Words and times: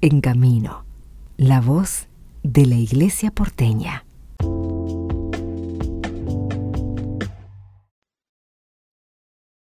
En 0.00 0.20
Camino, 0.20 0.84
la 1.36 1.60
voz 1.60 2.06
de 2.44 2.66
la 2.66 2.76
Iglesia 2.76 3.32
porteña. 3.32 4.04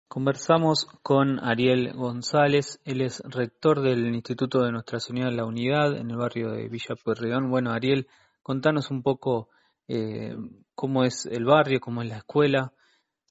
Conversamos 0.10 0.88
con 1.02 1.40
Ariel 1.40 1.94
González, 1.94 2.82
él 2.84 3.00
es 3.00 3.22
rector 3.24 3.82
del 3.82 4.14
Instituto 4.14 4.62
de 4.62 4.74
Nuestra 4.74 5.00
Señora 5.00 5.30
de 5.30 5.38
la 5.38 5.46
Unidad 5.46 5.96
en 5.96 6.12
el 6.12 6.18
barrio 6.18 6.52
de 6.52 6.68
Villa 6.68 6.98
Pueyrredón. 7.02 7.50
Bueno, 7.50 7.72
Ariel, 7.72 8.10
contanos 8.44 8.92
un 8.92 9.04
poco 9.04 9.48
eh, 9.88 10.36
cómo 10.74 11.06
es 11.06 11.26
el 11.28 11.46
barrio, 11.46 11.80
cómo 11.80 12.02
es 12.02 12.10
la 12.10 12.18
escuela 12.18 12.74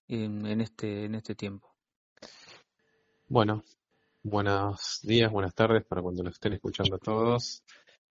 en, 0.09 0.59
este, 0.63 1.05
en 1.05 1.17
este 1.17 1.35
tiempo. 1.35 1.69
Bueno, 3.29 3.63
buenos 4.25 5.01
días, 5.03 5.31
buenas 5.31 5.55
tardes 5.55 5.85
para 5.85 6.01
cuando 6.01 6.23
lo 6.23 6.31
estén 6.31 6.55
escuchando 6.55 6.99
todos. 6.99 7.63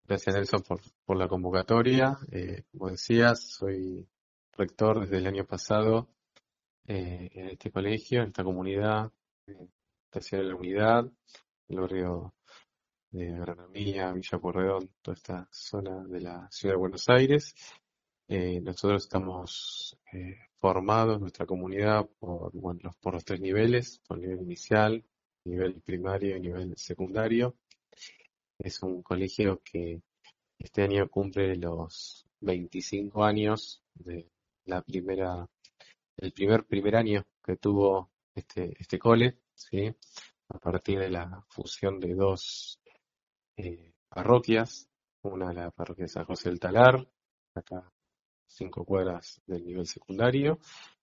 Gracias 0.06 0.36
Nelson 0.36 0.62
por, 0.62 1.18
la 1.18 1.28
convocatoria. 1.28 2.18
Eh, 2.32 2.64
como 2.72 2.92
decías, 2.92 3.42
soy 3.42 4.08
rector 4.56 5.02
desde 5.02 5.18
el 5.18 5.28
año 5.28 5.46
pasado 5.46 6.08
eh, 6.86 7.30
en 7.34 7.48
este 7.50 7.72
colegio, 7.72 8.22
en 8.22 8.28
esta 8.28 8.44
comunidad, 8.44 9.12
en 9.48 9.72
de 10.12 10.44
la 10.44 10.56
unidad, 10.56 11.12
el 11.68 11.80
barrio 11.80 12.36
de 13.10 13.32
Granamilla, 13.32 14.12
Villa 14.12 14.38
Porredón, 14.38 14.92
toda 15.02 15.16
esta 15.16 15.48
zona 15.52 16.04
de 16.06 16.22
la 16.22 16.48
ciudad 16.52 16.76
de 16.76 16.80
Buenos 16.80 17.10
Aires. 17.10 17.56
Eh, 18.28 18.62
nosotros 18.62 19.04
estamos 19.04 19.98
eh, 20.12 20.38
formados, 20.60 21.20
nuestra 21.20 21.48
comunidad, 21.48 22.08
por, 22.20 22.54
los, 22.54 22.96
por 22.98 23.16
los 23.16 23.26
tres 23.26 23.42
niveles, 23.42 24.00
por 24.08 24.20
nivel 24.20 24.42
inicial, 24.42 25.04
nivel 25.46 25.82
primario 25.82 26.38
y 26.38 26.42
nivel 26.42 26.78
secundario. 26.78 27.56
Es 28.60 28.82
un 28.84 29.02
colegio 29.02 29.62
que 29.64 30.02
este 30.60 30.84
año 30.84 31.10
cumple 31.10 31.56
los 31.56 32.26
25 32.42 33.24
años 33.24 33.84
de 33.94 34.30
la 34.66 34.82
primera 34.82 35.48
el 36.18 36.32
primer 36.32 36.66
primer 36.66 36.96
año 36.96 37.26
que 37.44 37.58
tuvo 37.58 38.12
este, 38.36 38.76
este 38.80 39.00
cole, 39.00 39.40
¿sí? 39.56 39.94
a 40.50 40.60
partir 40.60 41.00
de 41.00 41.10
la 41.10 41.44
fusión 41.50 42.00
de 42.00 42.14
dos 42.14 42.80
eh, 43.58 43.94
parroquias, 44.10 44.88
una 45.24 45.52
la 45.54 45.72
parroquia 45.72 46.06
de 46.06 46.10
San 46.10 46.26
José 46.26 46.50
del 46.50 46.60
Talar, 46.60 47.08
acá 47.56 47.92
cinco 48.48 48.86
cuadras 48.86 49.42
del 49.48 49.66
nivel 49.66 49.88
secundario, 49.88 50.60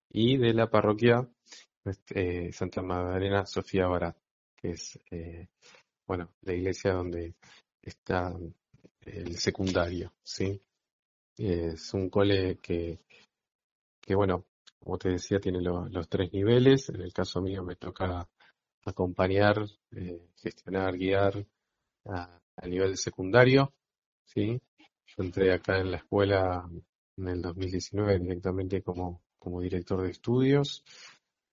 y 0.09 0.37
de 0.37 0.53
la 0.53 0.69
parroquia 0.69 1.27
este, 1.83 2.51
Santa 2.53 2.81
Magdalena 2.81 3.45
Sofía 3.45 3.87
Barat, 3.87 4.17
que 4.61 4.71
es 4.71 4.99
eh, 5.09 5.47
bueno 6.05 6.33
la 6.41 6.53
iglesia 6.53 6.93
donde 6.93 7.35
está 7.81 8.33
el 9.01 9.35
secundario, 9.37 10.13
¿sí? 10.23 10.61
Es 11.37 11.93
un 11.93 12.09
cole 12.09 12.59
que, 12.61 12.99
que 13.99 14.15
bueno, 14.15 14.45
como 14.79 14.97
te 14.97 15.09
decía, 15.09 15.39
tiene 15.39 15.61
los 15.61 16.09
tres 16.09 16.31
niveles. 16.33 16.89
En 16.89 17.01
el 17.01 17.13
caso 17.13 17.41
mío 17.41 17.63
me 17.63 17.75
toca 17.75 18.27
acompañar, 18.85 19.65
eh, 19.91 20.27
gestionar, 20.35 20.97
guiar 20.97 21.45
a, 22.05 22.39
nivel 22.67 22.97
secundario. 22.97 23.73
¿sí? 24.25 24.61
Yo 24.77 25.23
entré 25.23 25.51
acá 25.53 25.79
en 25.79 25.91
la 25.91 25.97
escuela 25.97 26.69
en 27.17 27.27
el 27.27 27.41
2019 27.41 28.19
directamente 28.19 28.81
como, 28.81 29.21
como 29.37 29.61
director 29.61 30.01
de 30.01 30.11
estudios. 30.11 30.83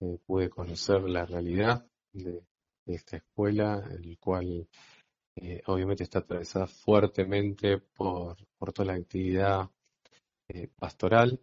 Eh, 0.00 0.19
pude 0.27 0.48
conocer 0.48 1.03
la 1.03 1.27
realidad 1.27 1.87
de, 2.12 2.43
esta 2.94 3.17
escuela, 3.19 3.84
el 3.91 4.19
cual 4.19 4.69
eh, 5.36 5.62
obviamente 5.67 6.05
está 6.05 6.20
atravesada 6.20 6.67
fuertemente 6.67 7.78
por, 7.78 8.36
por 8.58 8.72
toda 8.72 8.92
la 8.92 8.98
actividad 8.98 9.70
pastoral 10.78 11.39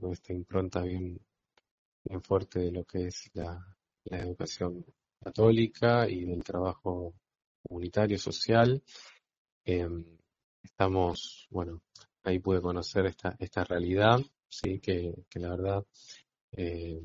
con 0.00 0.12
esta 0.12 0.32
impronta 0.32 0.82
bien, 0.82 1.20
bien 2.04 2.22
fuerte 2.22 2.60
de 2.60 2.72
lo 2.72 2.84
que 2.84 3.06
es 3.06 3.30
la, 3.34 3.66
educación 4.04 4.84
católica 5.20 6.08
y 6.08 6.24
del 6.24 6.42
trabajo 6.42 7.14
comunitario, 7.62 8.18
social. 8.18 8.82
Em, 9.64 10.04
estamos, 10.60 11.46
bueno, 11.50 11.82
ahí 12.24 12.40
pude 12.40 12.60
conocer 12.60 13.06
esta, 13.06 13.36
esta 13.38 13.62
realidad, 13.62 14.18
sí, 14.48 14.80
que, 14.80 15.14
la 15.34 15.50
verdad 15.50 15.86
eh, 16.50 17.00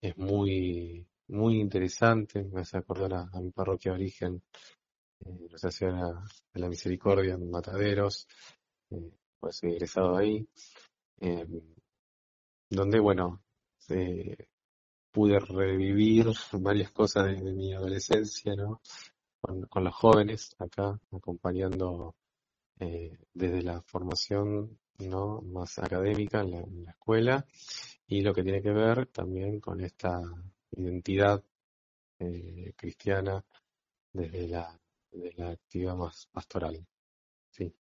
es 0.00 0.16
muy, 0.16 1.06
muy 1.28 1.60
interesante. 1.60 2.44
Me 2.44 2.60
hace 2.60 2.78
acordar 2.78 3.14
a, 3.14 3.40
mi 3.40 3.50
parroquia 3.50 3.92
de 3.92 3.98
origen, 3.98 4.42
eh, 5.20 5.46
Nuestra 5.50 5.70
Señora 5.70 6.22
de 6.52 6.60
la 6.60 6.68
Misericordia 6.68 7.34
en 7.34 7.50
Mataderos, 7.50 8.26
eh, 8.90 9.10
pues 9.40 9.62
he 9.62 9.70
egresado 9.70 10.16
ahí. 10.16 10.46
Em, 11.20 11.60
donde, 12.70 13.00
bueno, 13.00 13.42
pude 15.12 15.38
revivir 15.40 16.26
varias 16.52 16.92
cosas 16.92 17.26
de, 17.26 17.52
mi 17.52 17.72
adolescencia, 17.72 18.54
¿no? 18.54 18.80
Con, 19.40 19.84
los 19.84 19.94
jóvenes 19.94 20.54
acá, 20.58 20.98
acompañando 21.12 22.16
eh, 22.80 23.16
desde 23.32 23.62
la 23.62 23.80
formación 23.82 24.78
no 24.98 25.40
más 25.42 25.78
académica 25.78 26.40
en 26.40 26.84
la, 26.84 26.90
escuela 26.90 27.46
y 28.06 28.22
lo 28.22 28.34
que 28.34 28.42
tiene 28.42 28.62
que 28.62 28.72
ver 28.72 29.06
también 29.06 29.60
con 29.60 29.80
esta 29.80 30.20
identidad 30.72 31.42
eh, 32.18 32.72
cristiana 32.76 33.44
desde 34.12 34.48
la, 34.48 34.80
de 35.10 35.32
la 35.36 35.50
actividad 35.50 35.96
más 35.96 36.26
pastoral. 36.32 36.86
Sí. 37.50 37.74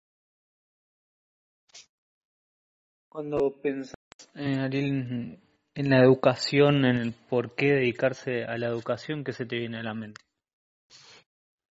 Cuando 3.09 3.61
pensás 3.61 3.95
eh, 4.35 5.39
en 5.75 5.91
la 5.91 6.03
educación, 6.03 6.85
en 6.85 6.97
el 6.97 7.13
por 7.13 7.55
qué 7.55 7.73
dedicarse 7.73 8.45
a 8.45 8.57
la 8.59 8.69
educación, 8.69 9.25
¿qué 9.25 9.33
se 9.33 9.47
te 9.47 9.59
viene 9.59 9.79
a 9.79 9.83
la 9.83 9.95
mente? 9.95 10.21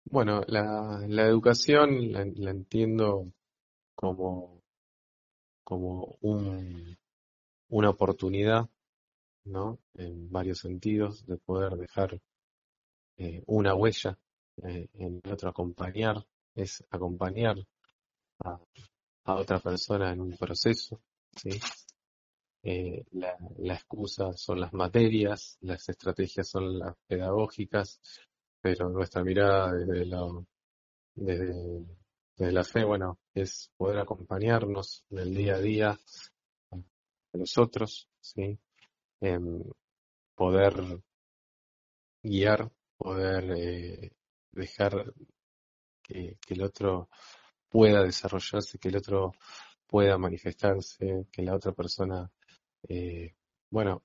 Bueno, 0.04 0.42
la, 0.48 1.04
la 1.06 1.26
educación 1.26 2.12
la, 2.12 2.22
entiendo 2.50 3.32
como, 3.94 4.62
como 5.62 6.16
un, 6.20 6.96
una 7.68 7.90
oportunidad, 7.90 8.68
¿no? 9.44 9.78
En 9.94 10.30
varios 10.30 10.58
sentidos, 10.58 11.26
de 11.26 11.36
poder 11.38 11.76
dejar 11.76 12.20
eh, 13.16 13.42
una 13.46 13.74
huella 13.74 14.18
eh, 14.62 14.88
en 14.94 15.20
otro, 15.30 15.50
acompañar, 15.50 16.24
es 16.54 16.84
acompañar 16.90 17.56
a, 18.44 18.60
a 19.24 19.34
otra 19.34 19.58
persona 19.60 20.12
en 20.12 20.20
un 20.20 20.36
proceso, 20.36 21.00
¿sí? 21.36 21.50
Eh, 22.62 23.04
la, 23.12 23.74
excusa 23.74 24.34
son 24.34 24.60
las 24.60 24.72
materias, 24.74 25.56
las 25.62 25.88
estrategias 25.88 26.48
son 26.48 26.78
las 26.78 26.94
pedagógicas, 27.06 28.00
pero 28.60 28.90
nuestra 28.90 29.24
mirada 29.24 29.72
desde 29.72 30.04
la, 30.04 30.44
desde, 31.14 32.52
la 32.52 32.64
fe, 32.64 32.84
bueno, 32.84 33.18
es 33.34 33.70
poder 33.76 34.00
acompañarnos 34.00 35.04
en 35.10 35.18
el 35.18 35.34
día 35.34 35.54
a 35.54 35.60
día 35.60 35.98
a 36.72 37.36
los 37.38 37.56
otros, 37.56 38.08
¿sí? 38.20 38.58
Poder 40.34 40.74
guiar, 42.22 42.70
poder 42.96 43.44
eh, 43.56 44.12
dejar 44.52 45.12
que, 46.02 46.38
el 46.48 46.62
otro 46.62 47.08
pueda 47.68 48.02
desarrollarse, 48.02 48.78
que 48.78 48.88
el 48.88 48.96
otro 48.96 49.32
pueda 49.86 50.18
manifestarse, 50.18 51.26
que 51.32 51.42
la 51.42 51.54
otra 51.54 51.72
persona 51.72 52.30
eh, 52.88 53.34
bueno, 53.70 54.02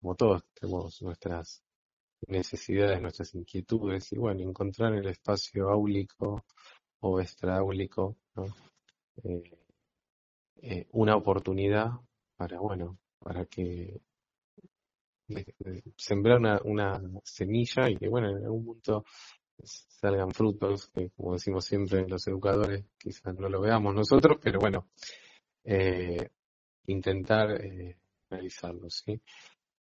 como 0.00 0.14
todos 0.14 0.42
tenemos 0.54 1.02
nuestras 1.02 1.62
necesidades, 2.26 3.00
nuestras 3.00 3.34
inquietudes 3.34 4.12
y 4.12 4.16
bueno, 4.18 4.42
encontrar 4.42 4.94
el 4.94 5.06
espacio 5.08 5.68
áulico 5.70 6.44
o 7.00 7.20
extraáulico, 7.20 8.16
eh, 9.24 9.42
eh, 10.62 10.86
una 10.92 11.16
oportunidad 11.16 11.90
para, 12.36 12.58
bueno, 12.60 12.98
para 13.18 13.44
que 13.46 14.00
sembrar 15.96 16.38
una, 16.38 16.60
una 16.64 17.00
semilla 17.22 17.88
y 17.90 17.96
que, 17.96 18.08
bueno, 18.08 18.30
en 18.30 18.44
algún 18.44 18.64
punto 18.64 19.04
salgan 19.62 20.30
frutos, 20.30 20.88
que 20.88 21.10
como 21.10 21.34
decimos 21.34 21.64
siempre 21.64 22.08
los 22.08 22.26
educadores, 22.28 22.84
quizás 22.96 23.34
no 23.34 23.48
lo 23.48 23.60
veamos 23.60 23.94
nosotros, 23.94 24.38
pero 24.40 24.58
bueno, 24.60 24.88
eh, 25.64 26.30
intentar 26.86 27.50
eh, 27.62 27.98
realizarlo, 28.30 28.88
¿sí? 28.88 29.20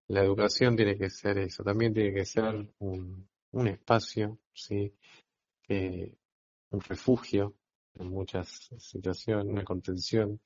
La 0.08 0.22
educación 0.22 0.76
tiene 0.76 0.96
que 0.96 1.10
ser 1.10 1.38
eso, 1.38 1.62
también 1.62 1.92
tiene 1.92 2.12
que 2.12 2.24
ser 2.24 2.72
un, 2.78 3.28
un 3.52 3.68
espacio, 3.68 4.38
¿sí? 4.52 4.92
un 5.68 6.80
refugio 6.80 7.56
en 7.94 8.10
muchas 8.10 8.70
situaciones, 8.78 9.46
una 9.46 9.64
contención, 9.64 10.40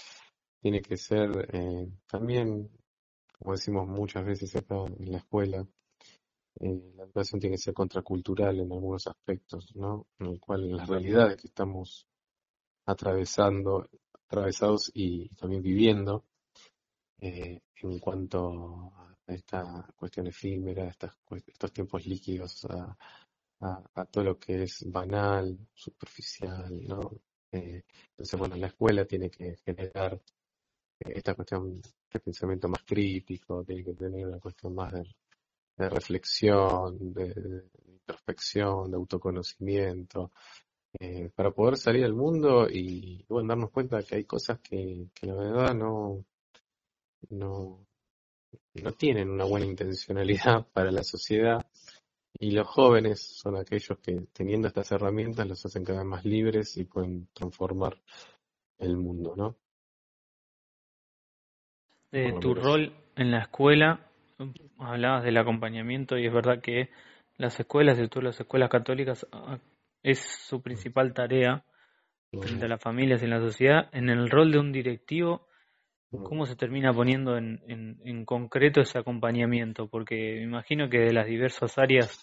tiene 0.61 0.81
que 0.81 0.97
ser 0.97 1.49
eh, 1.53 1.89
también, 2.07 2.71
como 3.41 3.53
decimos 3.53 3.89
muchas 3.89 4.25
veces 4.25 4.55
acá 4.55 4.77
en 4.99 5.13
la 5.13 5.19
escuela, 5.19 5.67
eh, 6.61 6.93
la 6.95 7.05
educación 7.05 7.41
tiene 7.41 7.57
que 7.57 7.63
ser 7.63 7.73
contracultural 7.73 8.61
en 8.61 8.71
algunos 8.71 9.07
aspectos, 9.07 9.75
¿no? 9.75 10.07
En 10.19 10.27
el 10.27 10.41
cual 10.41 10.71
las 10.71 10.87
realidades 10.87 11.41
que 11.41 11.49
estamos 11.49 12.07
atravesando, 12.85 13.89
atravesados 14.27 14.91
y 14.93 15.31
también 15.37 15.63
viviendo, 15.63 16.27
eh, 17.19 17.61
en 17.77 17.99
cuanto 17.99 18.93
a 18.95 19.17
esta 19.27 19.89
cuestión 19.97 20.27
efímera, 20.27 20.89
estas, 20.89 21.17
estos 21.47 21.73
tiempos 21.73 22.07
líquidos, 22.07 22.67
a, 22.67 22.97
todo 24.11 24.25
lo 24.25 24.39
que 24.39 24.65
es 24.65 24.85
banal, 24.87 25.59
superficial, 25.75 26.83
¿no? 26.87 27.01
Eh, 27.53 27.85
entonces, 28.11 28.39
bueno, 28.39 28.57
la 28.57 28.69
escuela 28.69 29.05
tiene 29.07 29.31
que 29.31 29.57
generar 29.65 30.21
esta 30.99 31.35
cuestión 31.35 31.81
de 32.13 32.21
pensamiento 32.21 32.69
más 32.69 32.83
crítico, 32.85 33.65
tiene 33.65 33.85
que 33.85 33.95
tener 33.95 34.27
una 34.27 34.39
cuestión 34.39 34.75
más 34.75 34.93
de, 34.93 35.05
reflexión, 35.89 37.13
de, 37.15 37.65
introspección, 37.87 38.91
de 38.91 38.97
autoconocimiento, 38.97 40.33
eh, 40.99 41.31
para 41.35 41.53
poder 41.53 41.77
salir 41.77 42.05
al 42.05 42.15
mundo 42.15 42.69
y 42.69 43.25
bueno, 43.29 43.49
darnos 43.49 43.71
cuenta 43.71 44.03
que 44.03 44.17
hay 44.17 44.25
cosas 44.25 44.59
que, 44.61 45.07
que 45.15 45.27
la 45.27 45.35
verdad 45.35 45.75
no, 45.75 46.25
no, 47.31 47.87
no 48.75 48.93
tienen 48.93 49.31
una 49.31 49.45
buena 49.45 49.67
intencionalidad 49.67 50.67
para 50.73 50.91
la 50.91 51.05
sociedad 51.05 51.65
y 52.39 52.53
los 52.53 52.67
jóvenes 52.67 53.21
son 53.21 53.57
aquellos 53.57 53.99
que 53.99 54.27
teniendo 54.33 54.69
estas 54.69 54.93
herramientas 54.93 55.47
los 55.47 55.65
hacen 55.65 55.85
cada 55.85 56.01
vez 56.01 56.09
más 56.09 56.25
libres 56.25 56.77
y 56.77 56.85
pueden 56.85 57.29
transformar 57.33 58.01
el 58.79 58.97
mundo, 58.97 59.35
¿no? 59.37 59.57
De 62.13 62.33
tu 62.41 62.55
rol 62.55 62.93
en 63.17 63.31
la 63.31 63.43
escuela, 63.43 64.01
hablabas 64.79 65.25
del 65.25 65.37
acompañamiento 65.37 66.19
y 66.19 66.27
es 66.27 66.33
verdad 66.33 66.61
que 66.61 66.91
las 67.37 67.59
escuelas, 67.59 67.99
y 67.99 68.09
todas 68.09 68.25
las 68.25 68.41
escuelas 68.41 68.69
católicas, 68.69 69.27
ah, 69.33 69.59
es 70.03 70.19
su 70.21 70.61
principal 70.63 71.15
tarea 71.15 71.65
frente 72.33 72.65
a 72.65 72.69
las 72.69 72.83
familias 72.83 73.23
y 73.23 73.25
en 73.25 73.31
la 73.31 73.41
sociedad. 73.41 73.89
En 73.93 74.09
el 74.09 74.29
rol 74.31 74.53
de 74.53 74.59
un 74.59 74.73
directivo, 74.73 75.47
¿Cómo 76.11 76.45
se 76.45 76.57
termina 76.57 76.93
poniendo 76.93 77.37
en, 77.37 77.61
en, 77.69 78.25
concreto 78.25 78.81
ese 78.81 78.99
acompañamiento? 78.99 79.87
Porque 79.87 80.17
me 80.39 80.43
imagino 80.43 80.91
que 80.91 80.99
de 80.99 81.13
las 81.13 81.27
diversas 81.27 81.79
áreas 81.79 82.19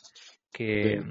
que, 0.51 1.01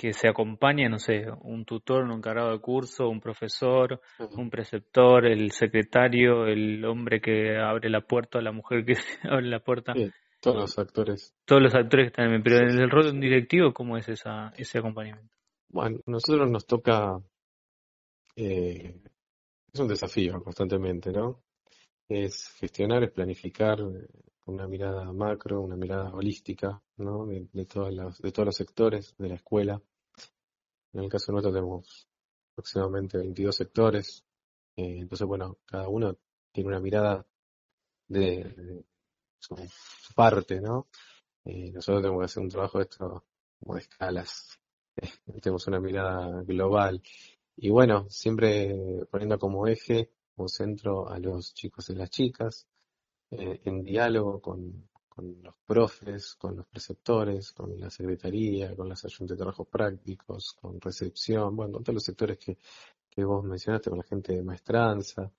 que 0.00 0.14
se 0.14 0.28
acompaña, 0.28 0.88
no 0.88 0.98
sé, 0.98 1.26
un 1.42 1.66
tutor, 1.66 2.04
un 2.04 2.12
encargado 2.12 2.52
de 2.52 2.58
curso, 2.58 3.06
un 3.10 3.20
profesor, 3.20 4.00
un 4.34 4.48
preceptor, 4.48 5.26
el 5.26 5.50
secretario, 5.50 6.46
el 6.46 6.82
hombre 6.86 7.20
que 7.20 7.58
abre 7.58 7.90
la 7.90 8.00
puerta, 8.00 8.40
la 8.40 8.50
mujer 8.50 8.86
que 8.86 8.94
abre 9.30 9.46
la 9.48 9.60
puerta. 9.60 9.92
todos 10.40 10.56
los 10.56 10.78
actores. 10.78 11.34
Todos 11.44 11.60
los 11.60 11.74
actores 11.74 12.04
que 12.04 12.22
están 12.22 12.32
en 12.32 12.42
Pero 12.42 12.60
en 12.60 12.80
el 12.80 12.88
rol 12.90 13.04
de 13.04 13.10
un 13.10 13.20
directivo, 13.20 13.74
¿cómo 13.74 13.98
es 13.98 14.08
esa, 14.08 14.54
ese 14.56 14.78
acompañamiento? 14.78 15.34
Bueno, 15.68 16.00
nosotros 16.06 16.50
nos 16.50 16.64
toca, 16.66 17.20
eh, 18.36 19.02
es 19.70 19.80
un 19.80 19.88
desafío 19.88 20.42
constantemente, 20.42 21.12
¿no? 21.12 21.42
es 22.10 22.48
gestionar, 22.58 23.04
es 23.04 23.12
planificar 23.12 23.80
eh, 23.80 24.08
con 24.40 24.54
una 24.54 24.66
mirada 24.66 25.12
macro, 25.12 25.60
una 25.60 25.76
mirada 25.76 26.12
holística, 26.12 26.82
¿no? 26.96 27.26
De, 27.26 27.48
de, 27.52 27.66
todas 27.66 27.94
las, 27.94 28.18
de 28.18 28.32
todos 28.32 28.46
los 28.46 28.56
sectores 28.56 29.14
de 29.16 29.28
la 29.28 29.34
escuela. 29.36 29.80
En 30.92 31.04
el 31.04 31.08
caso 31.10 31.32
nuestro 31.32 31.52
tenemos 31.52 32.08
aproximadamente 32.52 33.18
22 33.18 33.54
sectores, 33.54 34.24
eh, 34.76 34.98
entonces 35.00 35.26
bueno, 35.26 35.58
cada 35.64 35.88
uno 35.88 36.16
tiene 36.52 36.68
una 36.68 36.80
mirada 36.80 37.26
de, 38.08 38.84
su, 39.38 39.56
parte, 40.14 40.60
¿no? 40.60 40.88
Eh, 41.44 41.70
nosotros 41.72 42.02
tenemos 42.02 42.20
que 42.20 42.24
hacer 42.26 42.42
un 42.42 42.48
trabajo 42.48 42.78
de 42.78 42.84
esto 42.84 43.24
como 43.58 43.74
de 43.74 43.80
escalas, 43.80 44.58
tenemos 45.42 45.66
una 45.66 45.80
mirada 45.80 46.42
global 46.42 47.02
y 47.56 47.70
bueno, 47.70 48.08
siempre 48.08 49.06
poniendo 49.10 49.38
como 49.38 49.66
eje 49.66 50.10
centro 50.48 51.08
a 51.08 51.18
los 51.18 51.54
chicos 51.54 51.90
y 51.90 51.94
las 51.94 52.10
chicas, 52.10 52.66
eh, 53.30 53.60
en 53.64 53.82
diálogo 53.82 54.40
con, 54.40 54.89
los 55.20 55.54
profes, 55.66 56.34
con 56.34 56.56
los 56.56 56.66
preceptores, 56.66 57.52
con 57.52 57.78
la 57.78 57.90
secretaría, 57.90 58.74
con 58.74 58.88
las 58.88 59.04
ayudas 59.04 59.30
de 59.30 59.36
trabajos 59.36 59.68
prácticos, 59.68 60.56
con 60.60 60.80
recepción, 60.80 61.56
bueno, 61.56 61.74
con 61.74 61.84
todos 61.84 61.94
los 61.94 62.04
sectores 62.04 62.38
que, 62.38 62.58
que 63.08 63.24
vos 63.24 63.44
mencionaste, 63.44 63.90
con 63.90 63.98
la 63.98 64.04
gente 64.04 64.34
de 64.34 64.42
maestranza, 64.42 65.30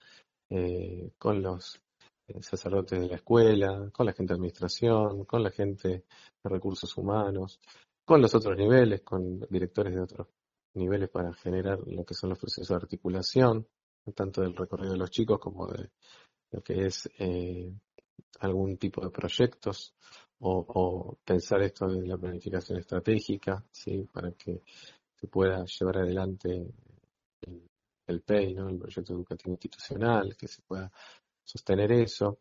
eh, 0.49 1.11
con 1.17 1.41
los 1.41 1.81
eh, 2.27 2.41
sacerdotes 2.41 2.99
de 2.99 3.07
la 3.07 3.15
escuela, 3.15 3.89
con 3.91 4.05
la 4.05 4.13
gente 4.13 4.33
de 4.33 4.37
administración, 4.37 5.25
con 5.25 5.43
la 5.43 5.51
gente 5.51 5.89
de 5.89 6.49
recursos 6.49 6.95
humanos, 6.97 7.59
con 8.05 8.21
los 8.21 8.33
otros 8.35 8.57
niveles, 8.57 9.01
con 9.01 9.39
directores 9.49 9.95
de 9.95 10.01
otros 10.01 10.27
niveles 10.73 11.09
para 11.09 11.33
generar 11.33 11.79
lo 11.87 12.03
que 12.03 12.13
son 12.13 12.29
los 12.29 12.39
procesos 12.39 12.69
de 12.69 12.75
articulación, 12.75 13.67
tanto 14.15 14.41
del 14.41 14.55
recorrido 14.55 14.93
de 14.93 14.99
los 14.99 15.11
chicos 15.11 15.39
como 15.39 15.67
de 15.67 15.89
lo 16.51 16.61
que 16.61 16.85
es 16.85 17.09
eh, 17.17 17.73
algún 18.39 18.77
tipo 18.77 19.01
de 19.01 19.11
proyectos 19.11 19.93
o, 20.39 21.17
pensar 21.23 21.61
esto 21.61 21.85
en 21.85 22.07
la 22.07 22.17
planificación 22.17 22.79
estratégica, 22.79 23.63
¿sí? 23.71 24.07
para 24.11 24.31
que 24.31 24.61
se 25.15 25.27
pueda 25.27 25.63
llevar 25.65 25.97
adelante 25.99 26.67
el, 28.07 28.21
PEI, 28.21 28.55
¿no? 28.55 28.69
el 28.69 28.79
proyecto 28.79 29.13
educativo 29.13 29.51
institucional, 29.51 30.35
que 30.35 30.47
se 30.47 30.61
pueda 30.63 30.91
sostener 31.43 31.91
eso. 31.91 32.39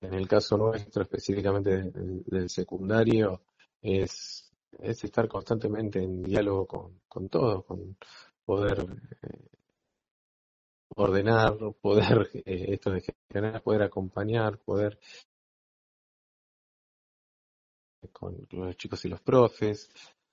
En 0.00 0.14
el 0.14 0.26
caso 0.26 0.56
nuestro, 0.56 1.02
específicamente 1.02 1.90
del, 1.92 2.50
secundario, 2.50 3.42
es, 3.80 4.50
es 4.78 5.04
estar 5.04 5.28
constantemente 5.28 6.02
en 6.02 6.22
diálogo 6.22 6.66
con, 6.66 7.00
con 7.08 7.28
todos, 7.28 7.64
con 7.64 7.96
poder 8.44 8.86
eh, 9.22 9.48
ordenar, 10.96 11.56
poder, 11.80 12.30
eh, 12.44 12.66
esto 12.68 12.90
de 12.90 13.00
gestionar, 13.00 13.62
poder 13.62 13.82
acompañar, 13.82 14.58
poder 14.58 14.98
con 18.12 18.46
los 18.50 18.76
chicos 18.76 19.04
y 19.04 19.08
los 19.08 19.20
profes, 19.20 19.90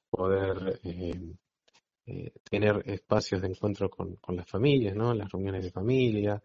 poder 0.10 0.80
eh, 0.84 1.36
eh, 2.06 2.32
tener 2.44 2.84
espacios 2.86 3.42
de 3.42 3.48
encuentro 3.48 3.90
con, 3.90 4.16
con 4.18 4.36
las 4.36 4.50
familias, 4.50 4.96
¿no? 4.96 5.14
Las 5.14 5.32
reuniones 5.32 5.64
de 5.64 5.72
familia, 5.72 6.42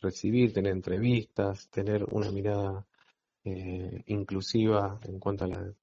recibir, 0.00 0.52
tener 0.52 0.72
entrevistas, 0.72 1.68
tener 1.70 2.04
una 2.04 2.30
mirada 2.30 2.86
inclusiva 4.06 4.98
en 5.02 5.18
cuanto 5.18 5.44
a 5.44 5.48
las 5.48 5.76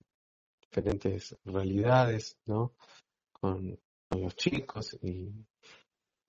diferentes 0.59 1.37
realidades, 1.45 2.35
¿no? 2.47 2.73
Con, 3.31 3.79
con 4.09 4.21
los 4.21 4.35
chicos 4.35 4.97
y, 5.03 5.31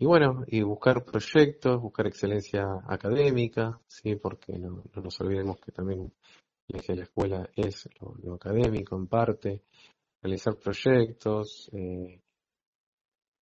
y 0.02 0.04
bueno, 0.04 0.44
y 0.48 0.62
buscar 0.62 1.04
proyectos, 1.04 1.80
buscar 1.80 2.08
excelencia 2.08 2.66
académica, 2.88 3.80
sí, 3.86 4.16
porque 4.16 4.58
no, 4.58 4.82
nos 4.96 5.20
olvidemos 5.20 5.60
que 5.60 5.70
también 5.70 6.12
de 6.68 6.96
la 6.96 7.02
escuela 7.02 7.50
es 7.54 7.88
lo, 8.00 8.34
académico 8.34 8.96
en 8.96 9.06
parte, 9.06 9.62
realizar 10.22 10.56
proyectos, 10.56 11.68
eh, 11.72 12.22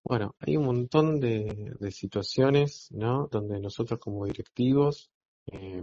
bueno, 0.02 0.34
hay 0.40 0.56
un 0.56 0.64
montón 0.64 1.20
de, 1.20 1.76
situaciones, 1.90 2.90
¿no? 2.92 3.28
Donde 3.30 3.60
nosotros 3.60 4.00
como 4.00 4.24
directivos, 4.24 5.10
eh, 5.46 5.82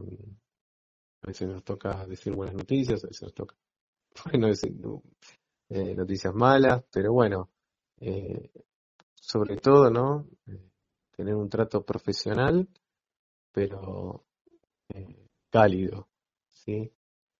a 1.21 1.27
veces 1.27 1.47
nos 1.47 1.63
toca 1.63 2.05
decir 2.05 2.33
buenas 2.33 2.55
noticias, 2.55 3.03
a 3.03 3.07
veces 3.07 3.23
nos 3.23 3.33
toca, 3.33 3.55
bueno, 4.31 4.47
decir 4.47 4.73
eh, 5.69 5.95
noticias 5.95 6.33
malas, 6.33 6.83
pero 6.91 7.13
bueno, 7.13 7.49
eh, 7.99 8.51
sobre 9.13 9.57
todo, 9.57 9.89
¿no? 9.91 10.27
Eh, 10.47 10.71
tener 11.11 11.35
un 11.35 11.49
trato 11.49 11.85
profesional, 11.85 12.67
pero 13.51 14.23
cálido, 15.49 16.07
¿sí? 16.47 16.91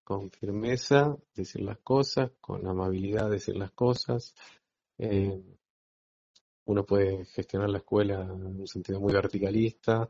Con 0.08 0.32
firmeza, 0.32 1.18
decir 1.36 1.62
las 1.64 1.80
cosas, 1.80 2.32
con 2.40 2.66
amabilidad, 2.66 3.30
decir 3.30 3.58
las 3.58 3.72
cosas. 3.72 4.34
Eh, 4.98 5.44
uno 6.66 6.86
puede 6.86 7.26
gestionar 7.26 7.70
la 7.70 7.80
escuela 7.80 8.22
en 8.22 8.62
un 8.62 8.68
sentido 8.68 9.02
muy 9.02 9.12
verticalista 9.12 10.10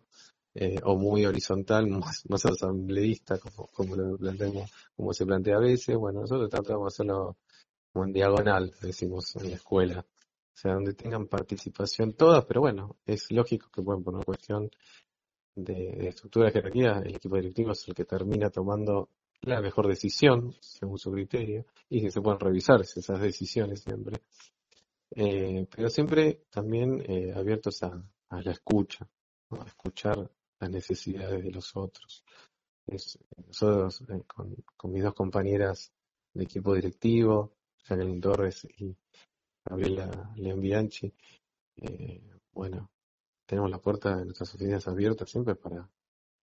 o 0.83 0.95
muy 0.95 1.25
horizontal, 1.25 1.87
más, 2.03 2.23
más 2.29 2.45
asambleísta, 2.45 3.39
como, 3.39 3.67
como, 3.67 3.95
lo 3.95 4.17
planteamos, 4.17 4.71
como 4.95 5.13
se 5.13 5.25
plantea 5.25 5.57
a 5.57 5.61
veces. 5.61 5.95
Bueno, 5.95 6.21
nosotros 6.21 6.49
tratamos 6.49 6.83
de 6.83 6.87
hacerlo 6.87 7.37
como 7.91 8.05
en 8.05 8.13
diagonal, 8.13 8.73
decimos 8.81 9.35
en 9.37 9.49
la 9.49 9.55
escuela 9.55 10.05
o 10.57 10.59
sea, 10.59 10.73
donde 10.73 10.95
tengan 10.95 11.27
participación 11.27 12.13
todas, 12.13 12.43
pero 12.45 12.61
bueno, 12.61 12.97
es 13.05 13.31
lógico 13.31 13.69
que, 13.71 13.81
bueno, 13.81 14.01
por 14.01 14.15
una 14.15 14.23
cuestión 14.23 14.71
de, 15.55 16.07
estructura 16.07 16.47
de 16.47 16.53
jerarquía, 16.53 16.99
el 17.05 17.15
equipo 17.15 17.35
directivo 17.35 17.73
es 17.73 17.87
el 17.87 17.93
que 17.93 18.05
termina 18.05 18.49
tomando 18.49 19.09
la 19.41 19.61
mejor 19.61 19.87
decisión, 19.87 20.53
según 20.59 20.97
su 20.97 21.11
criterio, 21.11 21.65
y 21.89 22.01
que 22.01 22.11
se 22.11 22.21
puedan 22.21 22.39
revisar 22.39 22.81
esas 22.81 23.21
decisiones 23.21 23.81
siempre. 23.81 24.21
Eh, 25.11 25.67
pero 25.73 25.89
siempre 25.89 26.45
también 26.49 27.03
eh, 27.07 27.33
abiertos 27.33 27.81
a, 27.83 28.03
la 28.29 28.51
escucha, 28.51 29.07
a 29.51 29.65
escuchar 29.65 30.29
las 30.59 30.69
necesidades 30.69 31.43
de 31.43 31.51
los 31.51 31.75
otros. 31.75 32.23
nosotros, 33.45 34.01
eh, 34.09 34.23
con, 34.27 34.55
con 34.75 34.91
mis 34.91 35.03
dos 35.03 35.13
compañeras 35.13 35.91
de 36.33 36.43
equipo 36.43 36.73
directivo, 36.73 37.53
Jacqueline 37.87 38.21
Torres 38.21 38.67
y 38.77 38.95
Gabriela 39.65 40.33
Leonbianchi. 40.35 41.13
Eh, 41.77 42.21
bueno, 42.51 42.91
tenemos 43.45 43.69
la 43.69 43.79
puerta 43.79 44.15
de 44.15 44.25
nuestras 44.25 44.53
oficinas 44.55 44.87
abiertas 44.87 45.29
siempre 45.29 45.55
para 45.55 45.89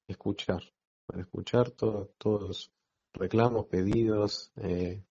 escuchar, 0.06 0.62
para 1.06 1.22
escuchar 1.22 1.70
todos 1.70 2.10
todos 2.18 2.72
reclamos, 3.14 3.66
pedidos, 3.66 4.52
eh, 4.56 5.02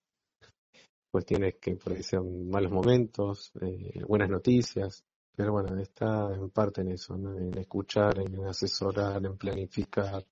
cuestiones 1.09 1.55
que 1.61 1.75
por 1.75 1.93
malos 2.23 2.71
momentos, 2.71 3.51
eh, 3.61 4.03
buenas 4.07 4.29
noticias, 4.29 5.03
pero 5.35 5.53
bueno, 5.53 5.79
está 5.79 6.33
en 6.33 6.49
parte 6.49 6.81
en 6.81 6.91
eso, 6.91 7.15
en 7.15 7.57
escuchar, 7.57 8.19
en 8.19 8.45
asesorar, 8.45 9.25
en 9.25 9.37
planificar, 9.37 10.25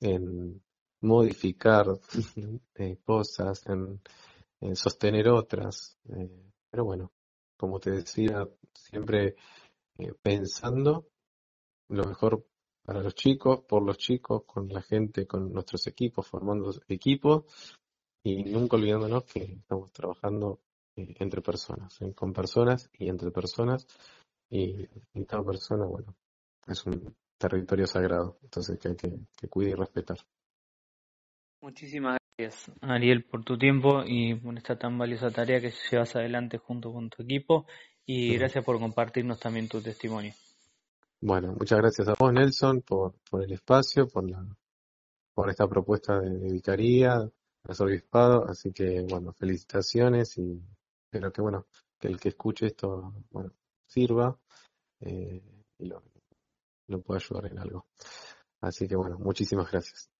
en 0.00 0.62
modificar 1.02 1.86
eh, 2.76 2.98
cosas, 3.04 3.64
en, 3.66 4.00
sostener 4.74 5.28
otras. 5.28 5.98
Eh, 6.08 6.30
pero 6.70 6.84
bueno, 6.84 7.12
como 7.56 7.78
te 7.78 7.90
decía, 7.90 8.48
siempre 8.74 9.36
pensando 10.22 11.06
lo 11.88 12.04
mejor 12.04 12.44
para 12.86 13.02
los 13.02 13.16
chicos, 13.16 13.64
por 13.68 13.82
los 13.82 13.98
chicos, 13.98 14.44
con 14.44 14.68
la 14.68 14.80
gente, 14.80 15.26
con 15.26 15.52
nuestros 15.52 15.88
equipos, 15.88 16.26
formando 16.26 16.72
equipos 16.86 17.44
y 18.22 18.44
nunca 18.44 18.76
olvidándonos 18.76 19.24
que 19.24 19.42
estamos 19.42 19.92
trabajando 19.92 20.60
entre 20.94 21.42
personas, 21.42 21.98
con 22.14 22.32
personas 22.32 22.88
y 22.96 23.08
entre 23.08 23.32
personas 23.32 23.86
y, 24.48 24.86
cada 25.26 25.42
persona, 25.42 25.84
bueno, 25.84 26.14
es 26.68 26.86
un 26.86 27.12
territorio 27.36 27.88
sagrado, 27.88 28.38
entonces 28.42 28.78
que 28.78 28.88
hay 28.88 28.96
que, 28.96 29.18
que 29.36 29.48
cuidar 29.48 29.72
y 29.72 29.74
respetar. 29.74 30.18
Muchísimas 31.60 32.18
gracias, 32.38 32.70
Ariel, 32.82 33.24
por 33.24 33.44
tu 33.44 33.58
tiempo 33.58 34.04
y 34.06 34.36
por 34.36 34.56
esta 34.56 34.78
tan 34.78 34.96
valiosa 34.96 35.32
tarea 35.32 35.60
que 35.60 35.72
llevas 35.90 36.14
adelante 36.14 36.58
junto 36.58 36.92
con 36.92 37.10
tu 37.10 37.24
equipo. 37.24 37.66
Y 38.08 38.38
gracias 38.38 38.64
por 38.64 38.78
compartirnos 38.78 39.40
también 39.40 39.68
tu 39.68 39.82
testimonio. 39.82 40.32
Bueno, 41.20 41.54
muchas 41.58 41.78
gracias 41.78 42.08
a 42.08 42.14
vos, 42.18 42.32
Nelson, 42.32 42.82
por, 42.82 43.14
por 43.30 43.42
el 43.42 43.52
espacio, 43.52 44.06
por, 44.06 44.28
la, 44.28 44.46
por 45.34 45.48
esta 45.50 45.66
propuesta 45.66 46.20
de, 46.20 46.50
vicaría, 46.52 47.28
obispado. 47.80 48.44
Así 48.48 48.72
que, 48.72 49.06
bueno, 49.08 49.32
felicitaciones 49.32 50.36
y 50.38 50.62
espero 51.04 51.32
que, 51.32 51.40
bueno, 51.40 51.66
que 51.98 52.08
el 52.08 52.20
que 52.20 52.28
escuche 52.30 52.66
esto, 52.66 53.14
bueno, 53.30 53.52
sirva 53.86 54.38
eh, 55.00 55.42
y 55.78 55.86
lo, 55.86 56.02
lo 56.88 57.00
pueda 57.02 57.18
ayudar 57.20 57.46
en 57.50 57.58
algo. 57.58 57.86
Así 58.60 58.86
que, 58.86 58.96
bueno, 58.96 59.18
muchísimas 59.18 59.70
gracias. 59.70 60.10